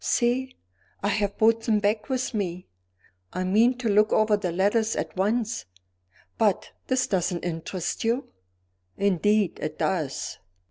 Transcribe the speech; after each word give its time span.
See! 0.03 0.55
I 1.03 1.09
have 1.09 1.37
brought 1.37 1.61
them 1.61 1.77
back 1.79 2.09
with 2.09 2.33
me; 2.33 2.65
I 3.33 3.43
mean 3.43 3.77
to 3.77 3.87
look 3.87 4.11
over 4.11 4.35
the 4.35 4.51
letters 4.51 4.95
at 4.95 5.15
once 5.15 5.65
but 6.39 6.71
this 6.87 7.05
doesn't 7.05 7.45
interest 7.45 8.03
you?" 8.03 8.29
"Indeed 8.97 9.59
it 9.59 9.77
does." 9.77 10.39